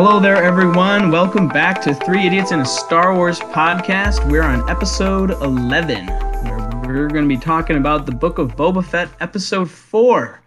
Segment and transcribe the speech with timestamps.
[0.00, 1.10] Hello there, everyone.
[1.10, 4.24] Welcome back to Three Idiots in a Star Wars podcast.
[4.30, 8.84] We're on episode 11, where we're going to be talking about the Book of Boba
[8.84, 10.40] Fett, episode 4.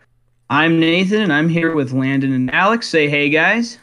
[0.49, 2.87] I'm Nathan, and I'm here with Landon and Alex.
[2.87, 3.77] Say hey, guys.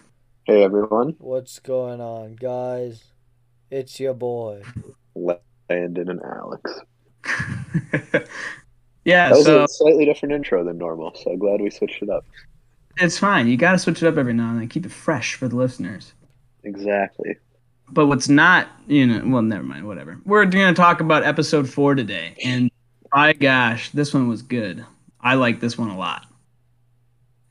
[0.45, 3.05] Hey everyone, What's going on, guys?
[3.71, 4.63] It's your boy.
[5.15, 6.81] Landon and Alex.
[9.05, 12.09] yeah, That was so a slightly different intro than normal, so glad we switched it
[12.09, 12.25] up.
[13.01, 13.49] It's fine.
[13.49, 14.69] You got to switch it up every now and then.
[14.69, 16.13] Keep it fresh for the listeners.
[16.65, 17.37] Exactly.
[17.91, 20.21] But what's not, you know, well, never mind, whatever.
[20.25, 22.37] We're going to talk about episode four today.
[22.45, 22.71] And
[23.13, 24.85] by gosh, this one was good.
[25.21, 26.27] I like this one a lot.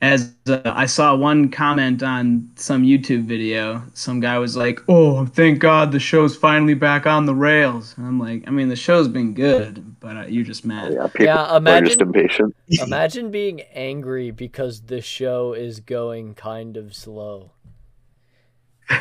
[0.00, 5.26] As uh, I saw one comment on some YouTube video, some guy was like, Oh,
[5.26, 7.94] thank God the show's finally back on the rails.
[7.96, 10.92] And I'm like, I mean, the show's been good, but uh, you're just mad.
[10.92, 12.56] Yeah, Yeah, are just imagine impatient.
[12.68, 17.50] imagine being angry because the show is going kind of slow.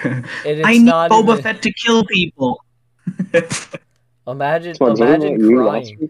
[0.03, 2.63] And it's I need not Boba even- Fett to kill people.
[4.27, 6.09] Imagine So, imagine it you last crying.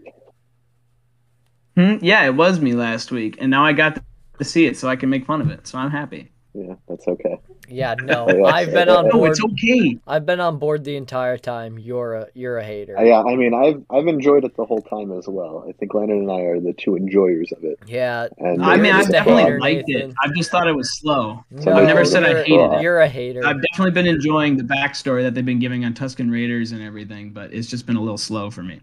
[1.98, 2.04] Hmm?
[2.04, 3.36] Yeah, it was me last week.
[3.38, 4.02] And now I got
[4.38, 5.66] to see it so I can make fun of it.
[5.66, 6.30] So I'm happy.
[6.54, 7.38] Yeah, that's okay.
[7.68, 8.26] Yeah, no.
[8.46, 9.10] I've been on yeah.
[9.10, 9.30] No, board.
[9.30, 9.98] it's okay.
[10.06, 11.78] I've been on board the entire time.
[11.78, 12.98] You're a you're a hater.
[12.98, 15.64] Uh, yeah, I mean, I've I've enjoyed it the whole time as well.
[15.68, 17.78] I think Leonard and I are the two enjoyers of it.
[17.86, 18.28] Yeah.
[18.38, 20.10] And I mean, I just definitely hater, liked Nathan.
[20.10, 20.16] it.
[20.22, 21.44] I just thought it was slow.
[21.50, 22.82] No, I've never said I hated it.
[22.82, 23.46] You're a hater.
[23.46, 27.32] I've definitely been enjoying the backstory that they've been giving on Tusken Raiders and everything,
[27.32, 28.80] but it's just been a little slow for me.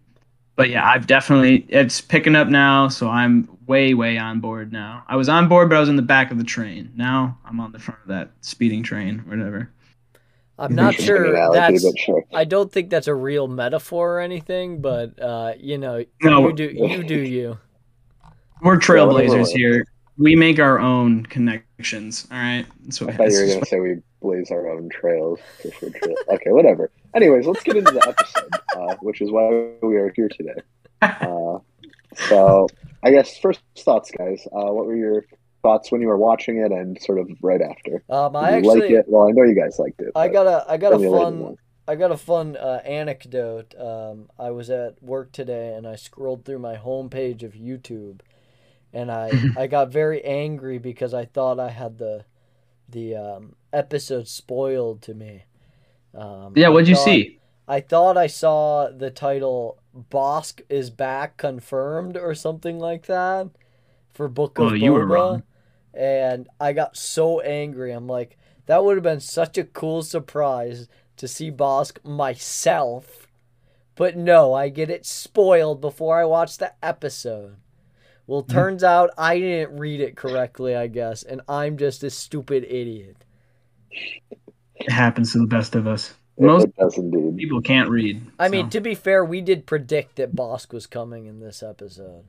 [0.55, 5.03] But yeah, I've definitely it's picking up now, so I'm way way on board now.
[5.07, 6.91] I was on board, but I was in the back of the train.
[6.95, 9.69] Now I'm on the front of that speeding train, whatever.
[10.57, 11.85] I'm not sure that's.
[12.33, 16.47] I don't think that's a real metaphor or anything, but uh, you know, No.
[16.47, 17.57] you do you do you.
[18.61, 19.85] We're trailblazers here.
[20.17, 22.25] We make our own connections.
[22.31, 23.15] All right, that's I what.
[23.15, 25.39] thought you were gonna say we blaze our own trails.
[25.65, 26.89] If we're trail- okay, whatever.
[27.15, 29.47] Anyways, let's get into the episode, uh, which is why
[29.81, 30.59] we are here today.
[31.01, 31.59] Uh,
[32.27, 32.67] so,
[33.03, 34.45] I guess first thoughts, guys.
[34.47, 35.25] Uh, what were your
[35.61, 38.03] thoughts when you were watching it, and sort of right after?
[38.09, 39.05] Um, I you actually like it?
[39.07, 40.11] Well, I know you guys liked it.
[40.13, 41.57] I got a I got a me a little fun.
[41.87, 43.75] I got a fun uh, anecdote.
[43.79, 48.19] Um, I was at work today and I scrolled through my homepage of YouTube,
[48.91, 52.25] and I I got very angry because I thought I had the
[52.89, 55.45] the um, episode spoiled to me.
[56.15, 57.39] Um, yeah, what'd you thought- see?
[57.67, 59.79] I thought I saw the title
[60.11, 63.49] "Bossk is back confirmed" or something like that
[64.13, 65.43] for Book of Oh, you were wrong.
[65.93, 67.91] and I got so angry.
[67.91, 68.37] I'm like,
[68.67, 70.87] that would have been such a cool surprise
[71.17, 73.27] to see Bossk myself,
[73.95, 77.55] but no, I get it spoiled before I watch the episode.
[78.27, 78.51] Well, Mm-hmm.
[78.53, 83.17] turns out I didn't read it correctly, I guess, and I'm just a stupid idiot.
[84.85, 86.13] It happens to the best of us.
[86.37, 87.37] Most it does indeed.
[87.37, 88.21] people can't read.
[88.39, 88.51] I so.
[88.51, 92.25] mean, to be fair, we did predict that Bossk was coming in this episode.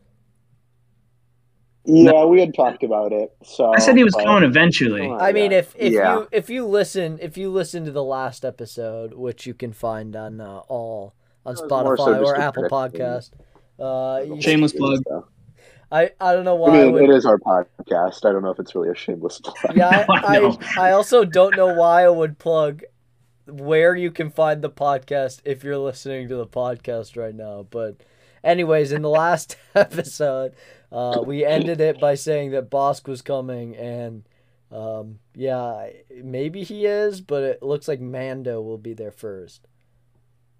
[1.84, 3.32] Yeah, we had talked about it.
[3.44, 5.02] So I said he was but- coming eventually.
[5.02, 5.20] Come on.
[5.20, 6.16] I mean, if if Yeah.
[6.16, 10.16] you if you listen if you listen to the last episode, which you can find
[10.16, 12.64] on uh, all on It was more so Spotify or Apple.
[12.64, 13.30] Podcast,
[13.78, 15.02] uh, Shameless plug.
[15.90, 16.80] I I don't know why.
[16.80, 18.26] I mean, would, it is our podcast.
[18.26, 19.76] I don't know if it's really a shameless plug.
[19.76, 20.38] yeah, I I.
[20.38, 22.82] I I also don't know why I would plug
[23.46, 27.66] where you can find the podcast if you're listening to the podcast right now.
[27.70, 27.96] But
[28.42, 30.54] anyways, in the last episode,
[30.90, 34.24] uh, we ended it by saying that Bossk was coming, and
[34.72, 35.88] um, yeah,
[36.22, 39.66] maybe he is, but it looks like Mando will be there first.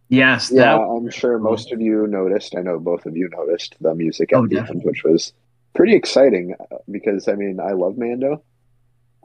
[0.09, 2.55] Yes, Yeah, that I'm sure most of you noticed.
[2.57, 5.33] I know both of you noticed the music Oh, at the end, which was
[5.75, 8.43] pretty exciting uh, because I mean I love Mando,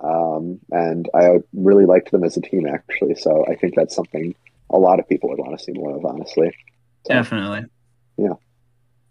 [0.04, 3.16] um, and I really liked them as a team actually.
[3.16, 4.34] So I think that's something
[4.72, 6.56] a lot of people would want to see more of, honestly.
[7.06, 7.66] So, Definitely.
[8.18, 8.34] Yeah.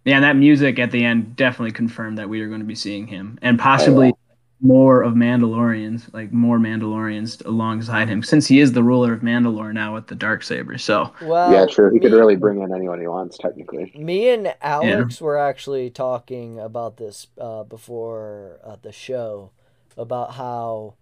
[0.04, 2.74] Yeah, and that music at the end definitely confirmed that we are going to be
[2.74, 4.14] seeing him and possibly
[4.62, 9.72] more of Mandalorians, like more Mandalorians alongside him, since he is the ruler of Mandalore
[9.72, 10.76] now with the dark saber.
[10.76, 11.90] So Well, yeah, true.
[11.90, 13.92] He could really bring in anyone he wants, technically.
[13.96, 19.50] Me and Alex were actually talking about this uh, before uh, the show
[19.96, 20.94] about how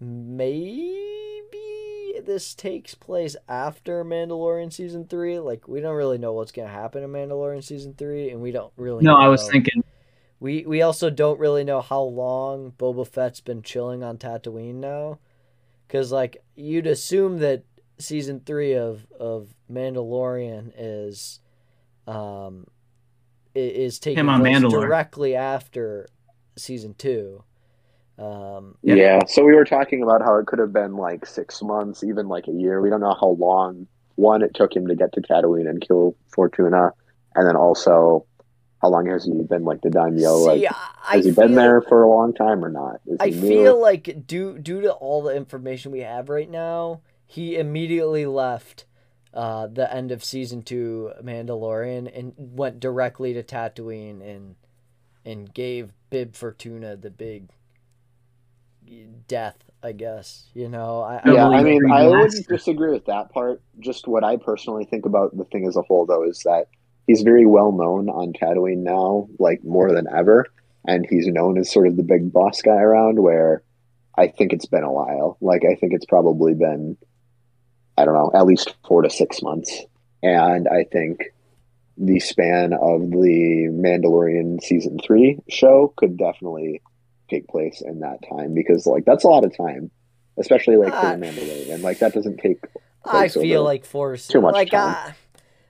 [0.00, 1.08] maybe
[2.24, 5.38] this takes place after Mandalorian season three.
[5.38, 8.72] Like we don't really know what's gonna happen in Mandalorian season three, and we don't
[8.76, 9.04] really.
[9.04, 9.12] Know.
[9.12, 9.84] No, I was thinking
[10.40, 15.18] we we also don't really know how long Boba Fett's been chilling on Tatooine now,
[15.86, 17.64] because like you'd assume that
[17.98, 21.40] season three of of Mandalorian is,
[22.06, 22.66] um,
[23.54, 24.70] is taking Him on place Mandalore.
[24.70, 26.06] directly after
[26.56, 27.42] season two.
[28.18, 28.94] Um, Yeah.
[28.94, 29.18] Yeah.
[29.26, 32.48] So we were talking about how it could have been like six months, even like
[32.48, 32.80] a year.
[32.80, 33.86] We don't know how long
[34.16, 36.92] one it took him to get to Tatooine and kill Fortuna,
[37.34, 38.26] and then also
[38.80, 40.36] how long has he been like the daimyo?
[40.38, 40.72] see, like,
[41.08, 43.00] I, has he been there for a long time or not?
[43.06, 43.48] Is I he new?
[43.48, 48.84] feel like due due to all the information we have right now, he immediately left
[49.34, 54.54] uh, the end of season two Mandalorian and went directly to Tatooine and
[55.24, 57.50] and gave Bib Fortuna the big
[59.26, 59.56] death.
[59.80, 61.02] I guess you know.
[61.02, 63.60] I, I yeah, believe I mean, I wouldn't disagree with that part.
[63.78, 66.66] Just what I personally think about the thing as a whole, though, is that
[67.08, 70.46] he's very well known on Tatooine now, like more than ever,
[70.86, 73.20] and he's known as sort of the big boss guy around.
[73.20, 73.62] Where
[74.16, 75.36] I think it's been a while.
[75.40, 76.96] Like I think it's probably been,
[77.96, 79.76] I don't know, at least four to six months,
[80.22, 81.24] and I think
[81.96, 86.80] the span of the Mandalorian season three show could definitely
[87.28, 89.90] take place in that time because like that's a lot of time
[90.38, 91.82] especially like for the uh, Mandalorian.
[91.82, 92.60] Like that doesn't take.
[93.04, 95.14] I feel like Force too much like time.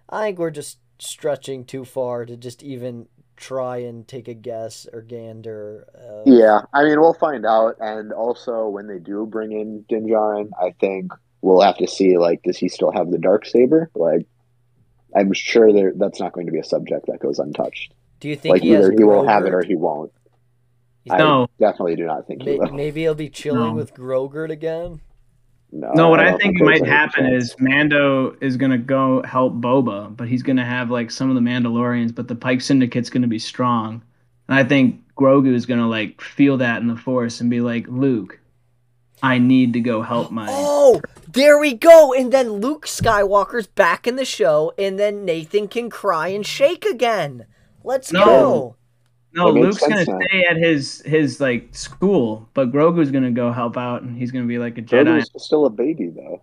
[0.08, 3.06] I, I think we're just stretching too far to just even
[3.36, 5.86] try and take a guess or gander.
[5.94, 10.06] Of, Yeah, I mean we'll find out, and also when they do bring in Din
[10.06, 13.90] Djarin, I think we'll have to see like does he still have the dark saber?
[13.94, 14.26] Like
[15.14, 17.92] I'm sure there that's not going to be a subject that goes untouched.
[18.20, 20.12] Do you think Like he has either he will have it or he won't.
[21.06, 21.44] No.
[21.44, 22.72] I definitely do not think he May- will.
[22.72, 23.72] Maybe he'll be chilling No.
[23.74, 25.00] with Grogert again.
[25.70, 30.16] No, No, what I, don't think, might happen is Mando is gonna go help Boba,
[30.16, 33.38] but he's gonna have like some of the Mandalorians, but the Pike Syndicate's gonna be
[33.38, 34.02] strong.
[34.48, 37.86] And I think Grogu is gonna like feel that in the Force and be like,
[37.88, 38.38] Luke,
[39.22, 40.46] I need to go help my.
[40.50, 42.14] Oh, there we go.
[42.14, 46.86] And then Luke Skywalker's back in the show, and then Nathan can cry and shake
[46.86, 47.44] again.
[47.84, 48.24] Let's No.
[48.24, 48.76] go.
[49.38, 50.19] No, That Luke's gonna now.
[50.26, 54.46] stay at his his like school, but Grogu's gonna go help out, and he's gonna
[54.46, 56.43] be like a Jedi, Grogu's still a baby though.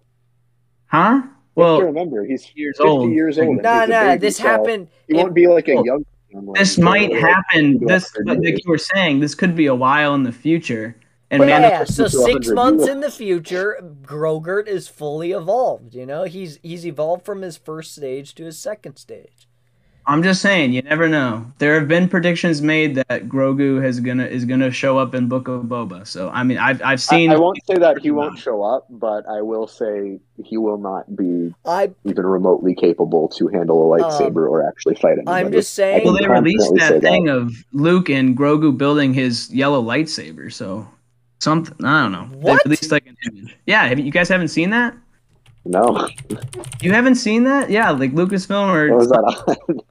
[0.88, 1.22] huh?
[1.24, 3.12] you Well, remember he's years 50 old.
[3.12, 3.48] years old.
[3.50, 4.04] and Nah, he's a nah.
[4.04, 4.88] baby, This so happened.
[5.08, 6.06] He it- won't be like a Well, young.
[6.30, 7.86] young this might like, happen.
[7.86, 10.98] This, hundred like you were saying, this could be a while in the future.
[11.32, 12.96] And But yeah, so six months years.
[12.96, 15.96] in the future, Grogurt is fully evolved.
[15.96, 19.45] You know, he's he's evolved from his first stage to his second stage.
[20.08, 21.52] I'm just saying, you never know.
[21.58, 25.48] There have been predictions made that Grogu has gonna is gonna show up in Book
[25.48, 26.06] of Boba.
[26.06, 27.32] So I mean, I've I've seen.
[27.32, 31.16] I won't say that he won't show up, but I will say he will not
[31.16, 35.42] be I even remotely capable to handle a lightsaber or actually fight anybody.
[35.42, 36.04] Um, I'm just saying.
[36.06, 37.10] well, they released confidently say that that.
[37.10, 40.54] thing of Luke and Grogu building his yellow lightsaber.
[40.54, 40.88] So
[41.40, 42.30] something I don't know.
[42.32, 42.64] They What?
[42.66, 43.58] released like an image.
[43.66, 44.96] Yeah, have you, you guys haven't seen that?
[45.68, 46.08] No,
[46.82, 47.72] You haven't seen that?
[47.72, 49.84] Yeah, like Lucasfilm what or was that?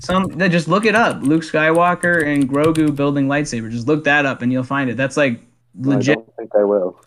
[0.00, 0.26] some.
[0.26, 1.22] They just look it up.
[1.22, 3.70] Luke Skywalker and Grogu building lightsaber.
[3.70, 4.96] Just look that up and you'll find it.
[4.96, 5.40] That's like
[5.78, 5.86] legit.
[5.86, 6.14] I legit.
[6.16, 7.00] don't think I will.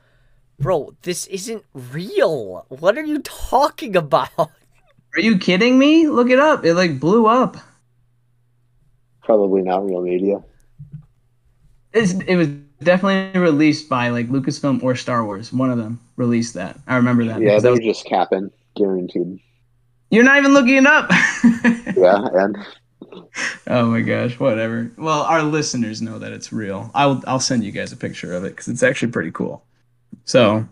[0.57, 2.65] Bro, this isn't real.
[2.69, 4.29] What are you talking about?
[4.37, 6.07] Are you kidding me?
[6.07, 6.63] Look it up.
[6.63, 7.57] It like blew up.
[9.21, 10.43] Probably not real media.
[11.91, 12.47] It's, it was
[12.83, 15.51] definitely released by like Lucasfilm or Star Wars.
[15.53, 16.79] One of them released that.
[16.87, 17.41] I remember that.
[17.41, 19.39] Yeah, because they're was- just capping, guaranteed.
[20.11, 21.09] you're not even looking it up.
[21.97, 22.55] Yeah, and
[23.67, 24.91] oh my gosh, whatever.
[24.97, 26.91] Well, our listeners know that it's real.
[26.93, 29.63] I'll I'll send you guys a picture of it because it's actually pretty cool.
[30.25, 30.67] So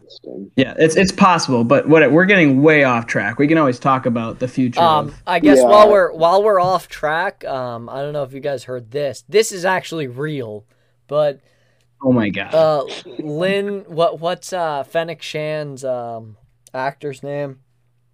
[0.55, 3.39] yeah, it's it's possible, but what we're getting way off track.
[3.39, 4.79] We can always talk about the future.
[4.81, 5.65] Um, of, I guess Yeah.
[5.65, 9.24] while we're while we're off track, um, I don't know if you guys heard this.
[9.29, 10.65] This is actually real,
[11.07, 11.39] but
[12.01, 12.83] oh my god, uh,
[13.19, 16.37] Lynn, what what's uh Fennec Shand's um
[16.73, 17.59] actor's name?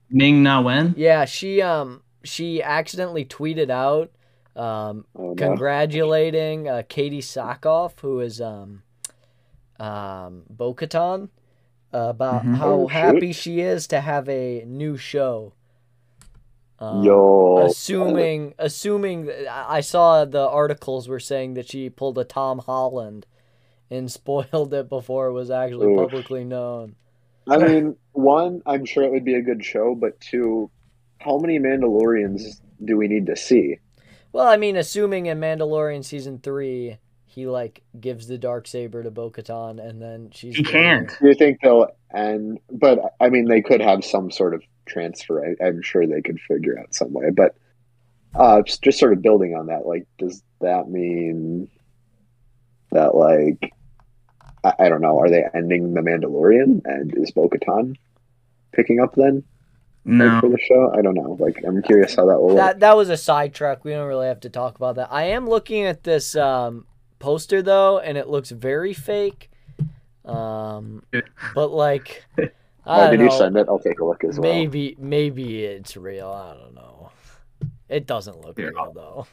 [0.10, 0.94] Ming Na Wen.
[0.98, 4.12] Yeah, she um she accidentally tweeted out
[4.56, 5.36] um Oh, no.
[5.36, 8.84] congratulating uh, Katee Sackhoff, who is um
[9.80, 11.30] um Bo-Katan,
[11.94, 12.56] about Mhm.
[12.58, 15.54] how Oh, happy she is to have a new show.
[16.80, 22.24] Um, Yo, assuming assuming I I saw the articles were saying that she pulled a
[22.24, 23.26] Tom Holland
[23.92, 26.00] and spoiled it before it was actually Oof.
[26.00, 26.96] publicly known.
[27.48, 30.70] I mean, one, I'm sure it would be a good show, but two,
[31.20, 33.78] how many Mandalorians do we need to see?
[34.32, 39.12] Well, I mean, assuming in Mandalorian season three, he like gives the dark saber to
[39.12, 41.10] Bo-Katan, and then she's He can't.
[41.20, 42.60] Do you think they'll end?
[42.70, 45.46] But I mean, they could have some sort of transfer.
[45.46, 47.30] I, I'm sure they could figure out some way.
[47.32, 47.56] But
[48.36, 51.70] uh, just just sort of building on that, like, does that mean
[52.92, 53.74] that like
[54.64, 55.20] I, I don't know?
[55.20, 57.96] Are they ending the Mandalorian and is Bo-Katan
[58.74, 59.44] picking up then
[60.06, 60.94] No, for the show?
[60.98, 61.36] I don't know.
[61.40, 62.58] Like, I'm curious how that will work.
[62.58, 63.84] That that was a sidetrack.
[63.84, 65.10] We don't really have to talk about that.
[65.12, 66.86] I am looking at this um,
[67.20, 69.50] poster though, and it looks very fake.
[70.26, 71.04] Um,
[71.56, 72.50] but like, I
[72.86, 73.26] Oh, don't did know.
[73.26, 73.68] you send it?
[73.70, 74.52] I'll take a look as well.
[74.52, 76.30] Maybe maybe it's real.
[76.30, 77.12] I don't know.
[77.90, 78.66] It doesn't look Yeah.
[78.68, 79.28] real though.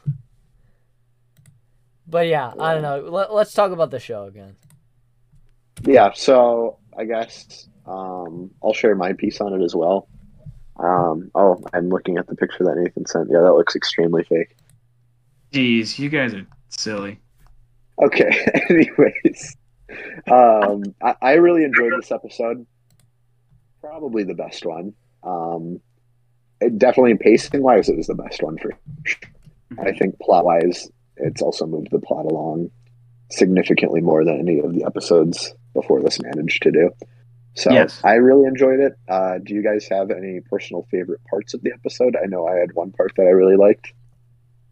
[2.07, 3.01] But yeah, I don't know.
[3.11, 4.57] Let, let's talk about the show again.
[5.83, 10.09] Yeah, so I guess um, I'll share my piece on it as well.
[10.79, 13.29] Um, oh, I'm looking at the picture that Nathan sent.
[13.31, 14.57] Yeah, that looks extremely fake.
[15.53, 17.21] Jeez, you guys are silly.
[18.01, 19.57] Okay, anyways,
[20.31, 22.65] um, I, I really enjoyed this episode.
[23.81, 24.95] Probably the best one.
[25.23, 25.81] Um,
[26.61, 28.73] it definitely pacing wise, it was the best one for.
[29.05, 29.19] sure.
[29.81, 32.71] I think plot wise, it's also moved the plot along
[33.31, 36.91] significantly more than any of the episodes before this managed to do.
[37.55, 38.01] So Yes.
[38.05, 38.93] I really enjoyed it.
[39.09, 42.17] Uh, do you guys have any personal favorite parts of the episode?
[42.23, 43.93] I know I had one part that I really liked.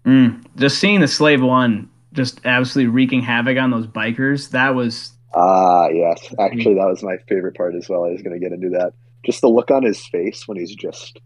[0.05, 4.51] Mm, just seeing the slave one just absolutely wreaking havoc on those bikers.
[4.51, 6.35] That was Ah, yes.
[6.39, 8.05] Actually, that was my favorite part as well.
[8.05, 8.95] I was going to get into that.
[9.25, 11.21] Just the look on his face when he's just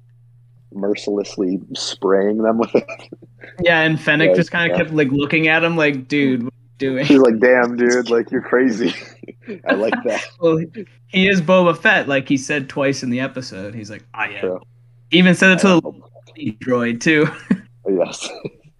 [0.73, 2.87] mercilessly spraying them with it.
[3.63, 4.85] yeah, and Fennec just kind of yeah.
[4.85, 7.07] kept like looking at him like, dude, what are you doing?
[7.07, 8.95] He's like, "Damn, dude, like you're crazy."
[9.69, 10.25] I like that.
[10.41, 10.59] well,
[11.07, 13.75] he is Boba Fett, like he said twice in the episode.
[13.75, 14.41] He's like, I am.
[14.41, 14.61] True.
[15.11, 17.27] Even said it to the little droid too.
[17.89, 18.29] yes.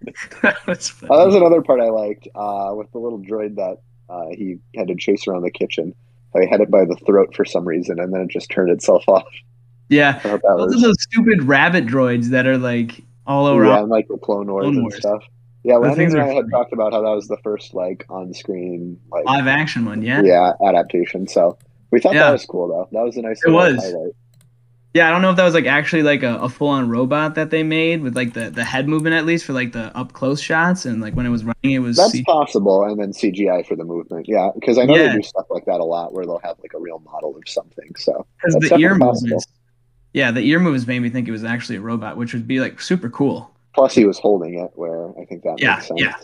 [0.41, 3.77] that was Oh, that was another part I liked uh, with the little droid that
[4.09, 5.93] uh, he had to chase around the kitchen.
[6.35, 9.03] I had it by the throat for some reason, and then it just turned itself
[9.07, 9.27] off.
[9.89, 13.45] Yeah, I thought that those was are those stupid rabbit droids that are like all
[13.45, 13.65] over.
[13.65, 15.23] yeah, and like the Clone Wars Clone and stuff.
[15.63, 16.49] Yeah, Landon things and I had funny.
[16.49, 20.01] talked about how that was the first like on-screen like live action one.
[20.01, 20.21] Yeah?
[20.23, 21.27] yeah adaptation.
[21.27, 21.57] So
[21.91, 22.23] we thought Yeah.
[22.25, 22.87] that was cool though.
[22.91, 23.75] That was a nice It was.
[23.75, 24.11] highlight.
[24.93, 27.35] Yeah, I don't know if that was like actually like a, a full on robot
[27.35, 30.11] that they made with like the, the head movement at least for like the up
[30.11, 33.11] close shots and like when it was running it was That's C- possible, and then
[33.13, 34.27] CGI for the movement.
[34.27, 35.09] Yeah, because I know Yeah.
[35.13, 37.43] they do stuff like that a lot, where they'll have like a real model of
[37.47, 37.95] something.
[37.97, 39.45] So because the ear movements.
[40.13, 42.59] Yeah, the ear movements made me think it was actually a robot, which would be
[42.59, 43.50] like super cool.
[43.73, 46.01] Plus he was holding it, where I think that Yeah, makes sense.
[46.01, 46.15] yeah.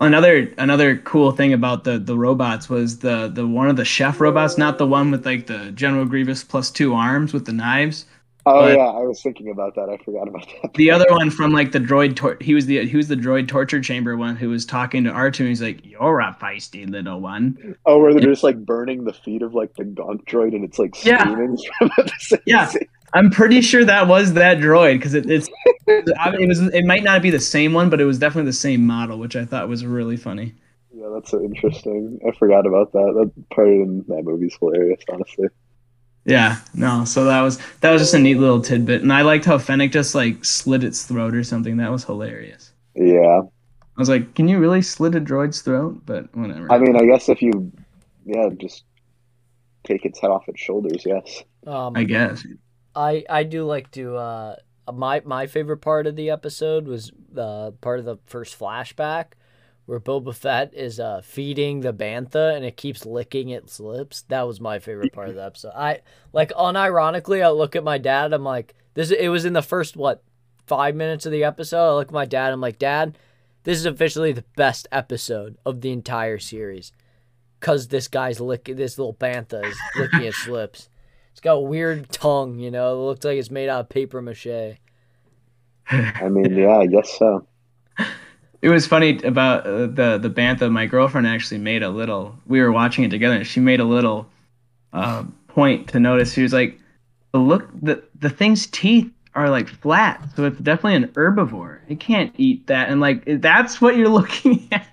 [0.00, 4.20] Another another cool thing about the the robots was the the one of the chef
[4.20, 8.06] robots, not the one with like the General Grievous plus two arms with the knives.
[8.46, 9.88] Oh But- yeah, I was thinking about that.
[9.90, 10.72] I forgot about that.
[10.74, 13.48] The other one from like the droid, tor- he was the he was the droid
[13.48, 15.42] torture chamber one who was talking to R two.
[15.44, 19.12] and He's like, "You're a feisty little one." Oh, where they're just like burning the
[19.12, 21.24] feet of like the gonk droid, and it's like Yeah.
[21.34, 22.66] from the same Yeah.
[22.66, 22.88] scene.
[23.14, 25.48] I'm pretty sure that was that droid because it, it's
[26.18, 28.50] I mean, it was it might not be the same one, but it was definitely
[28.50, 30.54] the same model, which I thought was really funny.
[30.94, 32.18] Yeah, that's so interesting.
[32.26, 33.12] I forgot about that.
[33.34, 35.48] That part in that movie's hilarious, honestly.
[36.28, 39.46] Yeah, no, so that was that was just a neat little tidbit, and I liked
[39.46, 41.78] how Fennec just like slit its throat or something.
[41.78, 42.74] That was hilarious.
[42.94, 46.02] Yeah, I was like, can you really slit a droid's throat?
[46.04, 46.70] But whatever.
[46.70, 47.72] I mean, I guess if you,
[48.26, 48.84] yeah, just
[49.84, 51.02] take its head off its shoulders.
[51.06, 51.44] Yes.
[51.66, 52.46] Um, I guess.
[52.94, 54.56] I I do like to uh
[54.92, 59.32] my my favorite part of the episode was uh part of the first flashback
[59.88, 64.20] where Boba Fett is uh feeding the bantha and it keeps licking its lips.
[64.28, 65.72] That was my favorite part of the episode.
[65.74, 66.02] I
[66.34, 69.96] like unironically I look at my dad I'm like this it was in the first
[69.96, 70.22] what
[70.66, 71.88] 5 minutes of the episode.
[71.88, 73.16] I look at my dad I'm like dad
[73.64, 76.92] this is officially the best episode of the entire series
[77.60, 80.90] cuz this guy's licking this little bantha is licking its lips.
[81.32, 82.92] It's got a weird tongue, you know.
[82.92, 84.76] It looks like it's made out of paper mache.
[85.90, 87.47] I mean, yeah, I guess so.
[88.60, 90.70] It was funny about uh, the the bantha.
[90.70, 92.36] My girlfriend actually made a little.
[92.46, 94.28] We were watching it together, and she made a little
[94.92, 96.32] uh, point to notice.
[96.32, 96.78] She was like,
[97.32, 101.80] "The look, the the thing's teeth are like flat, so it's definitely an herbivore.
[101.88, 104.86] It can't eat that." And like, that's what you're looking at.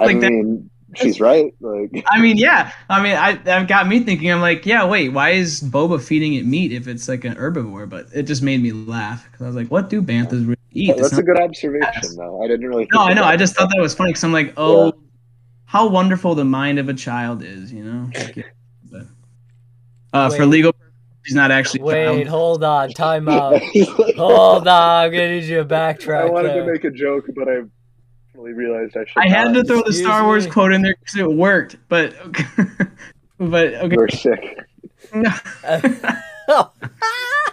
[0.00, 0.32] I like that.
[0.32, 1.52] mean, she's right.
[1.60, 2.72] Like, I mean, yeah.
[2.88, 4.30] I mean, I that got me thinking.
[4.30, 7.88] I'm like, yeah, wait, why is Boba feeding it meat if it's like an herbivore?
[7.88, 10.90] But it just made me laugh because I was like, what do banthas really eat?
[10.90, 12.42] It's that's a good observation, though.
[12.42, 12.88] I didn't really.
[12.92, 13.22] No, I know.
[13.22, 14.92] about I just thought that was funny because I'm like, oh,
[15.64, 18.10] how wonderful the mind of a child is, you know.
[18.90, 19.06] But,
[20.14, 21.82] uh, for legal, purposes, she's not actually.
[21.82, 22.26] Wait, child.
[22.28, 23.60] hold on, time out.
[24.16, 26.22] hold on, I'm gonna need you to backtrack.
[26.22, 26.64] I wanted there.
[26.64, 27.60] to make a joke, but I
[28.38, 29.18] really realized I should.
[29.18, 30.52] I had to throw the Star Wars me?
[30.52, 32.14] quote in there because it worked, but
[33.38, 33.94] but okay.
[33.94, 34.58] You're sick.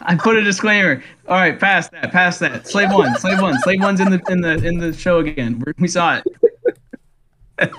[0.01, 1.03] I put a disclaimer.
[1.27, 2.67] All right, pass that, Pass that.
[2.67, 5.61] Slave one, slave one, slave one's in the in the in the show again.
[5.65, 6.23] We're, we saw it.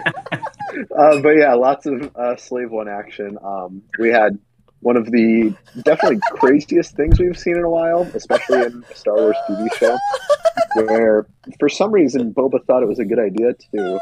[0.99, 3.39] Uh, but yeah, lots of uh, slave one action.
[3.43, 4.39] Um, we had
[4.81, 9.17] one of the definitely craziest things we've seen in a while, especially in a Star
[9.17, 9.99] Wars TV show,
[10.75, 11.27] where
[11.59, 13.99] for some reason Boba thought it was a good idea to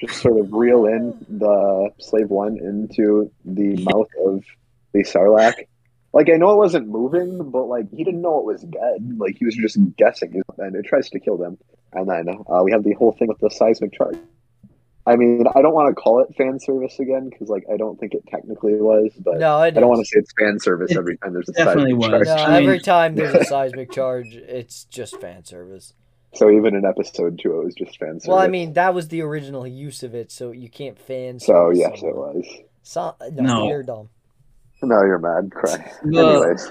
[0.00, 4.44] just sort of reel in the slave one into the mouth of
[4.92, 5.66] the Sarlacc.
[6.12, 9.18] Like I know it wasn't moving, but like he didn't know it was dead.
[9.18, 11.58] Like he was just guessing, and it tries to kill them.
[11.92, 14.16] And then uh, we have the whole thing with the seismic charge.
[15.10, 17.98] I mean, I don't want to call it fan service again because, like, I don't
[17.98, 19.10] think it technically was.
[19.18, 21.48] But No, I I don't want to say it's fan service It every time there's
[21.48, 22.28] a definitely seismic was.
[22.28, 22.48] charge.
[22.48, 25.94] No, every time there's a seismic charge, it's just fan service.
[26.34, 28.28] So even in episode two, it was just fan service.
[28.28, 31.46] Well, I mean, that was the original use of it, so you can't fan service.
[31.46, 32.46] so yes, it was.
[32.84, 33.68] So, no, No.
[33.68, 34.08] you're dumb.
[34.82, 35.50] No, you're mad.
[35.50, 35.92] Cry.
[36.04, 36.68] Well- Anyways,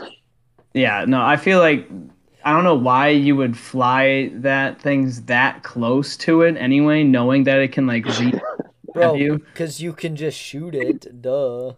[0.74, 1.88] Yeah, no, I feel like
[2.50, 7.44] I don't know why you would fly that thing's that close to it anyway, knowing
[7.44, 8.34] that it can like reach
[8.92, 9.38] Bro, you.
[9.38, 11.22] because you can just shoot it.
[11.22, 11.74] Duh.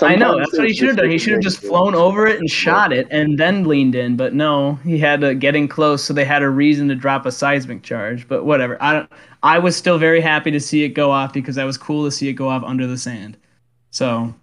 [0.00, 1.10] I know that's what he should have done.
[1.10, 4.16] He should have just flown over it and shot it and then leaned in.
[4.16, 7.26] But no, he had to get in close, so they had a reason to drop
[7.26, 8.26] a seismic charge.
[8.26, 8.82] But whatever.
[8.82, 9.12] I don't.
[9.42, 12.10] I was still very happy to see it go off because that was cool to
[12.10, 13.36] see it go off under the sand.
[13.90, 14.34] So.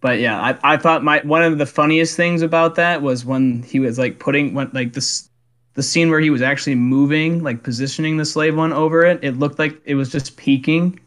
[0.00, 3.62] But yeah, I, I thought my one of the funniest things about that was when
[3.64, 5.28] he was like putting when like this
[5.74, 9.18] the scene where he was actually moving like positioning the slave one over it.
[9.22, 11.00] It looked like it was just peeking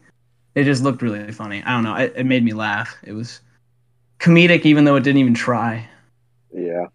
[0.54, 1.62] it just looked really funny.
[1.62, 1.94] I don't know.
[1.96, 2.96] It, it made me laugh.
[3.02, 3.40] It was
[4.18, 5.88] comedic, even though it didn't even try.
[6.52, 6.86] Yeah.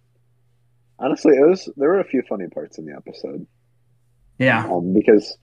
[0.99, 1.69] Honestly, it was.
[1.77, 3.45] There were a few funny parts in the episode.
[4.39, 5.35] Yeah, um, because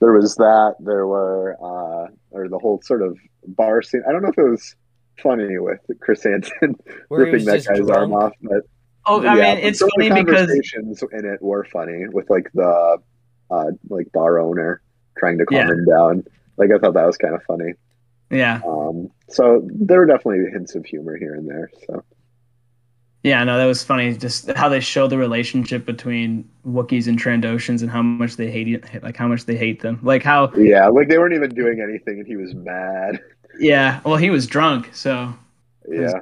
[0.00, 4.02] there was that there were uh, or the whole sort of bar scene.
[4.08, 4.76] I don't know if it was
[5.22, 6.76] funny with Chris Hansen
[7.08, 8.62] Where he was ripping that just guy's arm off, but
[9.06, 12.28] Oh, I yeah, mean, it's but funny the because conversations in it were funny with
[12.28, 12.98] like the
[13.50, 14.82] uh, like bar owner
[15.18, 15.70] trying to calm Yeah.
[15.70, 16.24] him down.
[16.56, 17.74] Like I thought that was kind of funny.
[18.30, 21.70] yeah, Um, so there were definitely hints of humor here and there.
[21.86, 22.04] So
[23.22, 24.16] yeah, no, that was funny.
[24.16, 28.68] Just how they show the relationship between Wookiees and Trandoshans and how much they hate
[28.68, 29.98] it, like how much they hate them.
[30.02, 33.20] Like how, yeah, like they weren't even doing anything, and he was mad.
[33.58, 35.34] yeah, well, he was drunk, so
[35.88, 36.20] Yeah,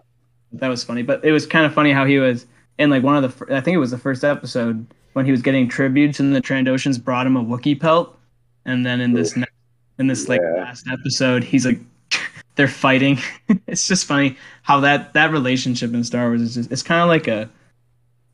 [0.53, 1.03] that was funny.
[1.03, 2.47] But it was kind of funny how he was
[2.79, 5.42] in like one of the, I think it was the first episode when he was
[5.42, 8.18] getting tributes and the Trandoshans brought him a Wookiee pelt,
[8.64, 9.38] and then in this Oof.
[9.38, 9.53] next,
[9.99, 10.62] in this like Yeah.
[10.64, 11.79] last episode, he's like,
[12.57, 13.18] they're fighting.
[13.66, 17.09] it's just funny how that that relationship in Star Wars is just it's kind of
[17.09, 17.51] like a.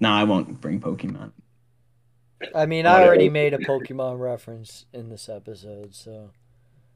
[0.01, 1.33] No, I won't bring Pokemon.
[2.55, 6.31] I mean, I already made a Pokemon reference in this episode, so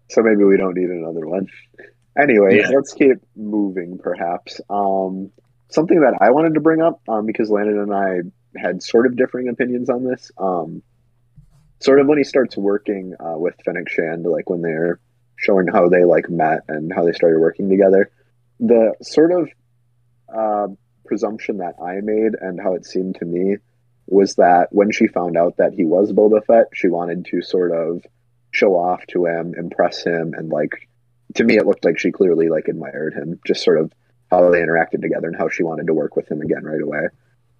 [0.09, 1.49] so maybe we don't need another one.
[2.17, 2.69] Anyway, Yeah.
[2.69, 3.99] let's keep moving.
[3.99, 5.31] Perhaps um,
[5.71, 9.17] something that I wanted to bring up um, because Landon and I had sort of
[9.17, 10.31] differing opinions on this.
[10.38, 10.83] Um,
[11.81, 15.01] sort of when he starts working uh, with Fennec Shand, like when they're
[15.37, 18.11] showing how they like met and how they started working together.
[18.61, 19.49] The sort of
[20.33, 20.69] uh,
[21.05, 23.57] presumption that I made and how it seemed to me
[24.07, 27.73] was that when she found out that he was Boba Fett, she wanted to sort
[27.73, 28.05] of
[28.55, 30.88] show off to him, impress him, and like
[31.35, 33.93] to me, it looked like she clearly like admired him, just sort of
[34.31, 37.09] how they interacted together and how she wanted to work with him again right away.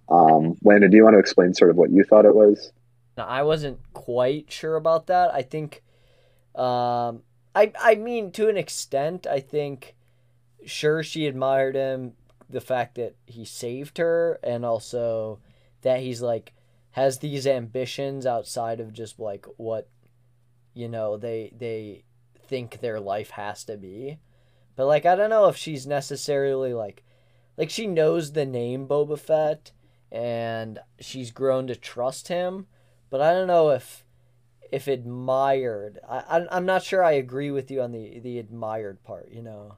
[0.09, 2.71] Um, Landon, do you want to explain sort of what you thought it was?
[3.17, 5.33] Now, I wasn't quite sure about that.
[5.33, 5.83] I think,
[6.53, 7.23] um,
[7.55, 9.95] I I mean, to an extent, I think,
[10.65, 12.13] sure, she admired him,
[12.49, 15.39] the fact that he saved her, and also
[15.81, 16.53] that he's like
[16.91, 19.89] has these ambitions outside of just like what,
[20.75, 22.03] you know, they they
[22.47, 24.19] think their life has to be.
[24.75, 27.03] But like, I don't know if she's necessarily like,
[27.57, 29.71] like she knows the name Boba Fett,
[30.11, 32.67] and she's grown to trust him
[33.09, 34.03] but I don't know if
[34.71, 35.99] if admired.
[36.05, 39.29] I I'm- not sure I agree with you on the the admired part.
[39.31, 39.77] You know.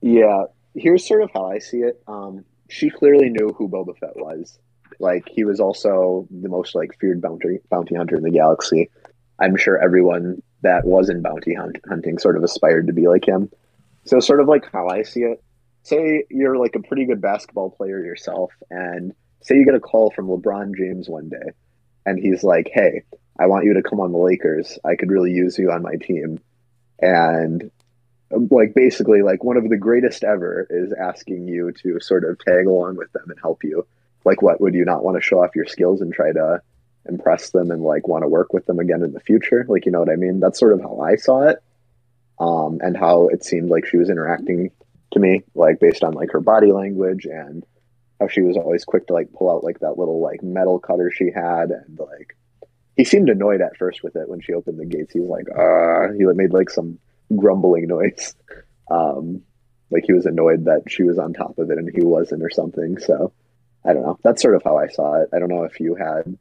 [0.00, 2.02] Yeah, here's sort of how I see it.
[2.08, 4.58] Um, she clearly knew who Boba Fett was.
[4.98, 8.90] Like he was also the most like feared bounty bounty hunter in the galaxy.
[9.40, 13.26] I'm sure everyone that was in bounty hunt, hunting sort of aspired to be like
[13.26, 13.50] him.
[14.04, 15.42] So sort of like how I see it.
[15.82, 20.10] Say you're like a pretty good basketball player yourself, and say you get a call
[20.10, 21.52] from LeBron James one day,
[22.04, 23.02] and he's like, "Hey,
[23.38, 24.78] I want you to come on the Lakers.
[24.84, 26.40] I could really use you on my team."
[27.00, 27.70] And
[28.34, 32.38] um, like basically like one of the greatest ever is asking you to sort of
[32.38, 33.86] tag along with them and help you
[34.24, 36.60] like what would you not want to show off your skills and try to
[37.08, 39.92] impress them and like want to work with them again in the future like you
[39.92, 41.58] know what i mean that's sort of how i saw it
[42.38, 44.70] um and how it seemed like she was interacting
[45.12, 47.64] to me like based on like her body language and
[48.20, 51.10] how she was always quick to like pull out like that little like metal cutter
[51.10, 52.36] she had and like
[52.96, 55.46] he seemed annoyed at first with it when she opened the gates he was like
[55.56, 56.98] ah, he made like some
[57.36, 58.34] grumbling noise.
[58.90, 59.42] Um,
[59.90, 62.50] like he was annoyed that she was on top of it and he wasn't or
[62.50, 62.98] something.
[62.98, 63.32] So
[63.84, 64.18] I don't know.
[64.22, 65.30] That's sort of how I saw it.
[65.32, 66.38] I don't know if you had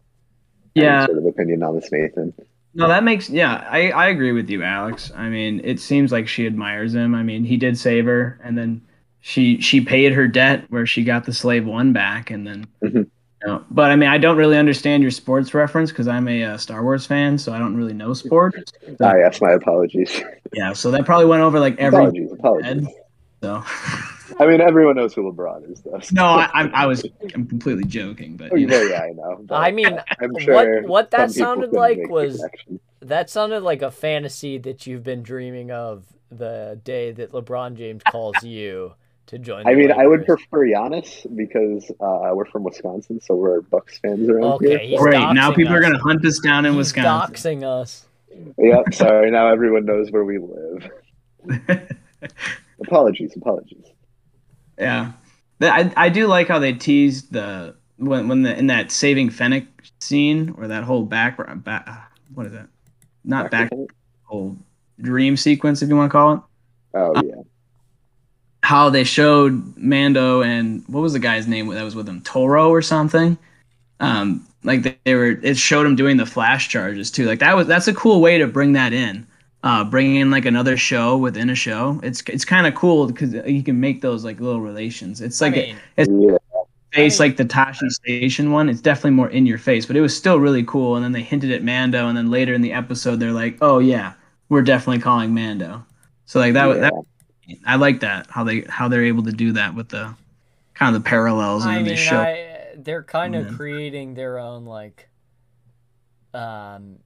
[0.75, 2.33] Yeah, sort of opinion on this, Nathan.
[2.75, 5.11] No, that makes yeah, I, I agree with you, Alex.
[5.15, 7.15] I mean, it seems like she admires him.
[7.15, 8.81] I mean, he did save her and then
[9.21, 12.93] she she paid her debt where she got the slave one back and then Mhm.
[12.93, 16.43] you know, but I mean, I don't really understand your sports reference because I'm a
[16.43, 18.71] uh, Star Wars fan, so I don't really know sports.
[19.01, 20.21] Ah, yes, my apologies.
[20.53, 22.87] Yeah, so that probably went over like every apologies, apologies.
[23.41, 23.63] so.
[24.39, 25.99] I mean, everyone knows who LeBron is, though.
[26.11, 28.77] no, I, I I was I'm completely joking, but you know.
[28.77, 29.45] Oh, yeah, I know.
[29.49, 32.43] I mean, I'm sure what that sounded like was
[33.01, 38.03] that sounded like a fantasy that you've been dreaming of the day that LeBron James
[38.11, 38.93] calls you
[39.27, 39.67] to join.
[39.67, 43.99] I the mean, I would prefer Giannis because uh, we're from Wisconsin, so we're Bucks
[43.99, 45.13] fans around Okay, he's Great.
[45.13, 47.61] Now doxing people are gonna hunt us down in He's Wisconsin.
[47.61, 48.05] doxing us.
[48.57, 48.93] Yep.
[48.93, 49.31] Sorry.
[49.31, 50.89] Now everyone knows where we live.
[52.81, 53.35] Apologies.
[53.35, 53.85] Apologies.
[54.79, 55.11] Yeah,
[55.61, 59.65] I I do like how they teased the when when the in that saving Fennec
[59.99, 62.67] scene or that whole back back what is that?
[63.23, 63.69] Not back
[64.23, 64.57] whole
[65.01, 66.39] dream sequence if you want to call it.
[66.93, 67.41] Oh yeah.
[68.63, 72.21] How they showed Mando and what was the guy's name that was with him?
[72.21, 73.37] Toro or something.
[73.99, 77.25] Um, like they, they were it showed him doing the flash charges too.
[77.25, 79.27] Like that was that's a cool way to bring that in.
[79.61, 81.99] Uh, bringing in like another show within a show.
[82.01, 85.19] It's it's kind of cool because you can make those like little relations.
[85.19, 86.37] It's like I a, mean, Yeah.
[86.93, 88.69] face I mean- like the Tosche Station one.
[88.69, 90.95] It's definitely more in your face, but it was still really cool.
[90.95, 93.79] And then they hinted at Mando, and then later in the episode, they're like, "Oh
[93.79, 94.13] yeah,
[94.47, 95.85] we're definitely calling Mando."
[96.25, 96.73] So like that, yeah.
[96.75, 96.93] that
[97.65, 100.15] I like that how they how they're able to do that with the
[100.73, 102.19] kind of the parallels in and they mean, show.
[102.21, 105.09] I, they're kind of creating their own like,
[106.33, 106.99] um,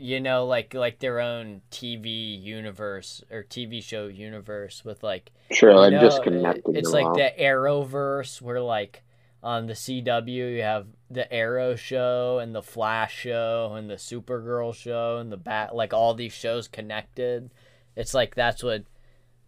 [0.00, 5.74] you know, like like their own TV universe or TV show universe with like Sure.
[5.76, 6.74] Like know, just connecting.
[6.74, 7.14] It's like all.
[7.14, 9.02] the Arrowverse where like
[9.42, 14.74] on the CW you have the Arrow show and the Flash show and the Supergirl
[14.74, 17.50] show and the Bat like all these shows connected.
[17.94, 18.84] It's like that's what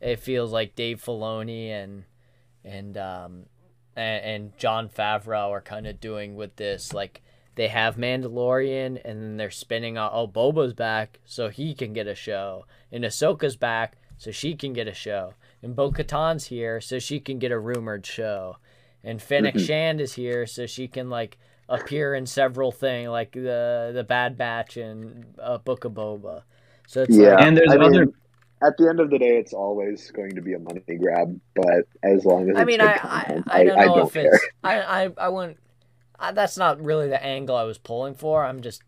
[0.02, 2.04] it feels like Dave Filoni and
[2.62, 3.46] and um
[3.96, 7.22] and, and Jon Favreau are kind of doing with this like
[7.54, 12.06] they have Mandalorian and then they're spinning out oh Boba's back so he can get
[12.06, 16.80] a show and Ahsoka's back so she can get a show and Bo Katan's here
[16.80, 18.56] so she can get a rumored show
[19.04, 19.66] and Fennec Mhm.
[19.66, 21.38] Shand is here so she can like
[21.68, 26.42] appear in several things like the the Bad Batch and uh, Book of Boba
[26.86, 27.34] so it's Yeah.
[27.34, 28.12] like, and there's I mean,
[28.64, 31.40] At the end of the day, it's always going to be a money grab.
[31.56, 34.12] But as long as I it's mean, good I, I, content, I don't know if
[34.12, 34.32] care.
[34.34, 35.56] it's I, I, I wouldn't.
[36.22, 38.44] I, that's not really the angle I was pulling for.
[38.44, 38.82] I'm just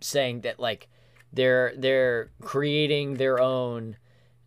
[0.00, 0.88] saying that like
[1.32, 3.96] they're they're creating their own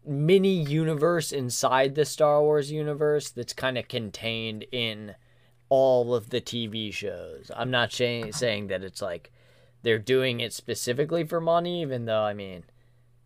[0.05, 5.15] mini universe inside the Star Wars universe that's kind of contained in
[5.69, 7.51] all of the TV shows.
[7.55, 9.31] I'm not saying saying that it's like
[9.83, 12.63] they're doing it specifically for money, even though I mean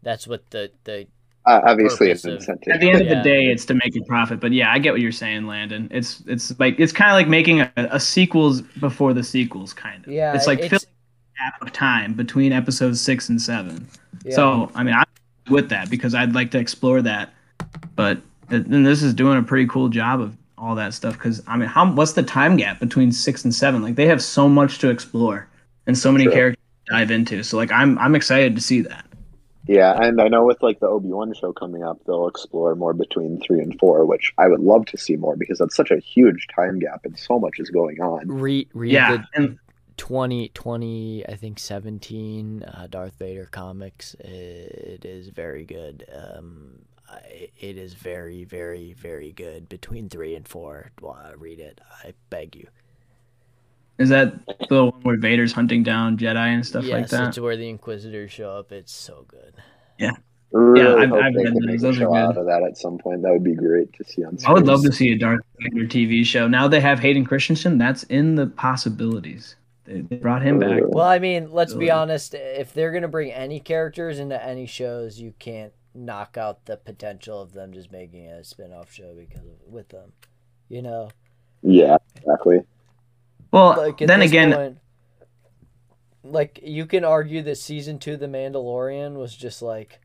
[0.04, 1.08] that's what the the
[1.48, 2.74] Uh, obviously, it's an incentive.
[2.74, 3.16] at the end of Yeah.
[3.16, 4.40] the day, it's to make a profit.
[4.40, 5.88] But yeah, I get what you're saying, Landon.
[5.92, 10.06] It's it's like it's kind of like making a, a sequels before the sequels, kind
[10.06, 10.12] of.
[10.12, 13.88] yeah it's like it's, filling a gap of time between episodes six and seven.
[14.26, 14.36] yeah.
[14.36, 15.06] So I mean, I'm
[15.50, 17.34] with that because I'd like to explore that.
[17.96, 21.14] But then this is doing a pretty cool job of all that stuff.
[21.14, 23.82] Because I mean, how what's the time gap between six and seven?
[23.82, 25.48] Like they have so much to explore
[25.88, 26.34] and so many Sure.
[26.34, 27.42] characters to dive into.
[27.44, 29.06] So like I'm I'm excited to see that.
[29.68, 32.94] Yeah, and I know with like the Obi Wan show coming up, they'll explore more
[32.94, 36.00] between three and four, which I would love to see more because that's such a
[36.00, 38.28] huge time gap and so much is going on.
[38.28, 39.60] read read Yeah, the and
[39.98, 46.06] 2020 i think 17 uh, darth vader comics it is very good.
[46.14, 46.80] Um
[47.60, 49.68] it is very very very good.
[49.70, 52.68] Between three and four Well, read it i beg you
[54.00, 54.34] is that
[54.70, 57.30] the one where Vader's hunting down Jedi and stuff yes like that?
[57.30, 59.54] it's where the inquisitors show up it's so good
[60.52, 61.82] Really I've- I've they read those.
[61.82, 62.16] Those are show good.
[62.18, 63.22] out of that at some point.
[63.22, 65.86] That would be great to see on I would love to see a Darth Vader
[65.86, 66.48] TV show.
[66.48, 67.78] Now they have Hayden Christensen.
[67.78, 69.58] That's in the possibilities.
[69.84, 70.84] They, they brought him back.
[70.88, 75.20] Well i mean let's be honest if they're gonna bring any characters into any shows
[75.20, 79.56] you can't knock out the potential of them just making a spin-off show because of
[79.66, 80.14] with them
[80.70, 81.10] you know
[81.62, 82.60] Yeah, exactly.
[83.52, 84.78] Well, like then again, point,
[86.24, 90.00] like you can argue that season two, The Mandalorian, was just like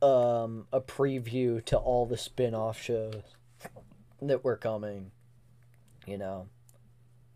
[0.00, 3.22] um a preview to all the spin-off shows
[4.22, 5.10] that were coming.
[6.06, 6.48] You know,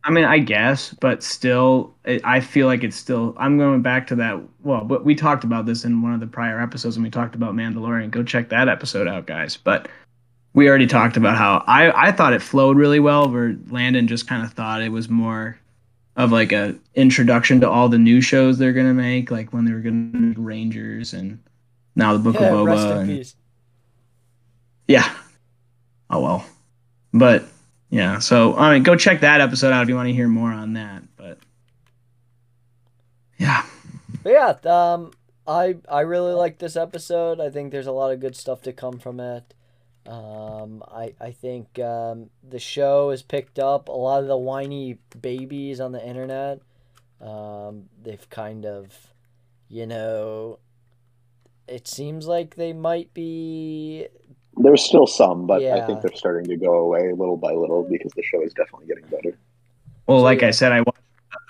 [0.07, 3.35] I mean, I guess, but still, it, I feel like it's still.
[3.37, 4.41] I'm going back to that.
[4.63, 7.35] Well, but we talked about this in one of the prior episodes and we talked
[7.35, 8.13] about Mandalorian.
[8.13, 9.57] Go check that episode out, guys.
[9.57, 9.89] But
[10.57, 13.29] we already talked about how I I thought it flowed really well.
[13.31, 15.59] Where Landon just kind of thought it was more
[16.17, 19.73] of like a introduction to all the new shows they're gonna make, like when they
[19.73, 21.39] were gonna make Rangers and
[21.95, 23.01] now the Book Yeah, of Boba.
[23.03, 23.35] and-
[24.89, 25.15] yeah.
[26.11, 26.47] Oh well.
[27.13, 27.45] But
[27.91, 30.51] yeah, so I mean go check that episode out if you want to hear more
[30.53, 31.03] on that.
[31.17, 31.39] But
[33.39, 33.65] yeah.
[34.23, 35.13] But yeah, um,
[35.47, 37.41] I I really like this episode.
[37.41, 39.53] I think there's a lot of good stuff to come from it.
[40.07, 44.99] Um, I I think um, the show has picked up a lot of the whiny
[45.21, 46.61] babies on the internet.
[47.21, 48.95] Um, they've kind of,
[49.69, 50.59] you know,
[51.69, 54.07] it seems like they might be
[54.57, 58.13] There's still some, but I think they're starting to go away little by little because
[58.15, 59.39] the show is definitely getting better.
[60.07, 60.43] Well, like.
[60.43, 61.01] I said, I watched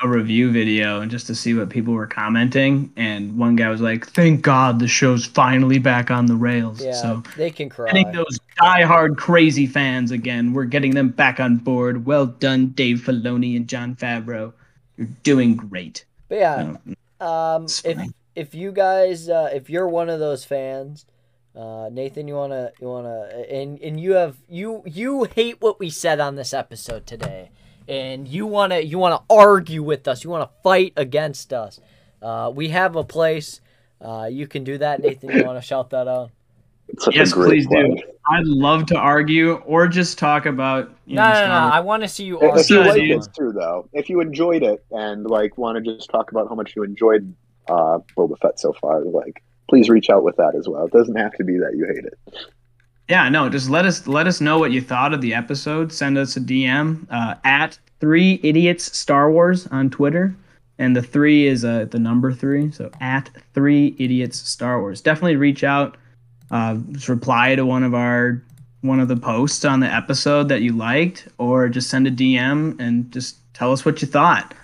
[0.02, 3.80] a review video and just to see what people were commenting, and one guy was
[3.80, 7.92] like, "Thank God the show's finally back on the rails." yeah So they can cry.
[7.92, 12.06] getting those diehard crazy fans again, we're getting them back on board.
[12.06, 14.52] Well done, Dave Filoni and Jon Favreau.
[14.96, 16.04] You're doing great.
[16.28, 16.76] But yeah,
[17.20, 17.98] No, Um, if
[18.34, 21.06] if you guys, uh, if you're one of those fans,
[21.54, 25.88] uh, Nathan, you wanna you wanna and and you have you you hate what we
[25.90, 27.50] said on this episode today,
[27.88, 31.80] and you wanna you wanna argue with us, you wanna fight against us.
[32.22, 33.60] Uh, we have a place.
[34.00, 35.30] Uh, you can do that, Nathan.
[35.30, 36.30] You wanna shout that out?
[36.88, 37.96] It's such Yes, a great please do.
[38.30, 40.90] I'd love to argue or just talk about.
[41.06, 42.90] You No, know, no, no, Star I want to see you If you Argue.
[42.90, 43.14] argue.
[43.14, 43.28] like dude.
[43.30, 46.54] it too, though, if you enjoyed it and like want to just talk about how
[46.54, 47.34] much you enjoyed
[47.68, 50.86] uh, Boba Fett so far, like please reach out with that as well.
[50.86, 52.18] It doesn't have to be that you hate it.
[53.08, 55.92] Yeah, no, just let us let us know what you thought of the episode.
[55.92, 60.34] Send us a DM uh, at three idiots Star Wars on Twitter,
[60.78, 65.00] and the three is uh, the number three, so at three idiots Star Wars.
[65.00, 65.96] Definitely reach out,
[66.50, 68.42] uh, just reply to one of our
[68.82, 72.78] one of the posts on the episode that you liked, or just send a DM
[72.80, 74.54] and just tell us what you thought.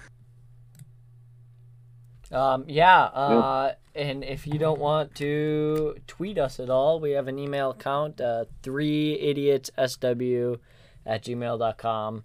[2.30, 7.28] Um, yeah, uh, and if you don't want to tweet us at all, we have
[7.28, 10.58] an email account, uh, 3idiotsSW
[11.04, 12.24] at gmail.com.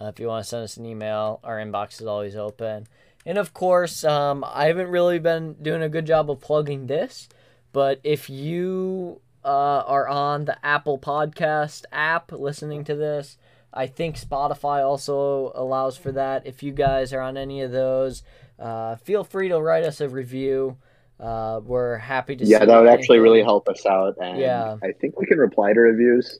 [0.00, 2.86] Uh, if you want to send us an email, our inbox is always open.
[3.26, 7.28] And of course, um, I haven't really been doing a good job of plugging this,
[7.72, 13.36] but if you uh, are on the Apple Podcast app listening to this,
[13.72, 16.46] I think Spotify also allows for that.
[16.46, 18.22] If you guys are on any of those,
[18.58, 20.76] uh, feel free to write us a review.
[21.20, 24.16] Uh, we're happy to yeah, see that would actually really help us out.
[24.20, 24.76] And Yeah.
[24.82, 26.38] I think we can reply to reviews.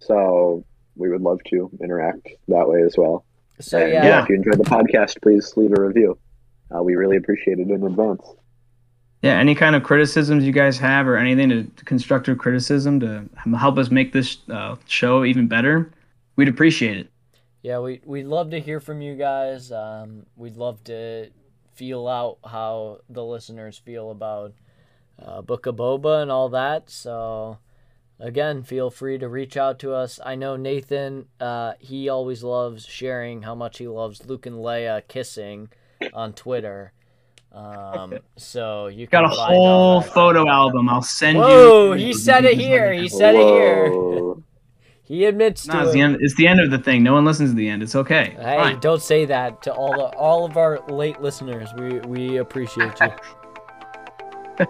[0.00, 0.64] So
[0.96, 3.24] we would love to interact that way as well.
[3.60, 4.22] So And, yeah, Yeah.
[4.22, 6.18] if you enjoyed the podcast, please leave a review.
[6.74, 8.22] Uh, we really appreciate it in advance.
[9.22, 13.78] Yeah, any kind of criticisms you guys have, or anything to constructive criticism to help
[13.78, 15.92] us make this uh, show even better,
[16.34, 17.08] we'd appreciate it.
[17.62, 19.70] Yeah, we we'd love to hear from you guys.
[19.70, 21.30] Um, we'd love to
[21.74, 24.54] feel out how the listeners feel about
[25.24, 26.90] uh, Book of Boba and all that.
[26.90, 27.58] So,
[28.18, 30.18] again, feel free to reach out to us.
[30.24, 31.26] I know Nathan.
[31.38, 35.68] Uh, he always loves sharing how much he loves Luke and Leia kissing
[36.12, 36.92] on Twitter.
[37.54, 40.88] Um, so you can Got a whole photo album.
[40.88, 41.42] I'll send you.
[41.44, 42.92] Whoa, he said it here.
[42.92, 44.34] He said it here.
[45.04, 45.92] He admits No, to it's it.
[45.92, 46.16] the end.
[46.20, 47.02] It's the end of the thing.
[47.02, 47.82] No one listens to the end.
[47.82, 48.34] It's okay.
[48.40, 48.80] Hey, Fine.
[48.80, 51.68] don't say that to all the all of our late listeners.
[51.76, 53.10] We we appreciate you.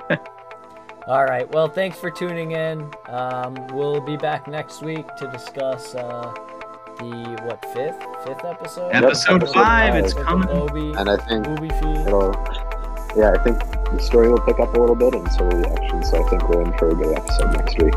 [1.07, 1.49] all right.
[1.53, 2.91] Well, thanks for tuning in.
[3.09, 6.33] Um, we'll be back next week to discuss uh,
[6.99, 8.91] the what fifth fifth episode.
[8.91, 9.95] Episode Episode five.
[9.95, 10.49] It's With coming.
[10.49, 11.69] Obi And I think movie
[12.07, 12.33] it'll,
[13.17, 13.59] yeah, I think
[13.93, 16.03] the story will pick up a little bit and so will the action.
[16.05, 17.93] So I think we're in for a good episode next week.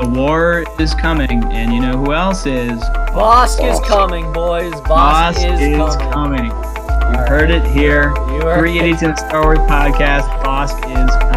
[0.00, 2.78] The war is coming, and you know who else is?
[3.10, 4.72] Bossk is coming, boys.
[4.72, 6.48] Bossk, Boss is, is coming.
[6.48, 6.50] coming.
[6.52, 7.28] All You right.
[7.28, 8.10] heard it here.
[8.30, 10.28] You heard Three Idiots in Star Wars podcast.
[10.44, 11.27] Bossk is coming.